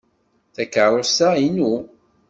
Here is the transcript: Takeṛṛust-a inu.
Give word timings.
Takeṛṛust-a 0.55 1.29
inu. 1.47 1.73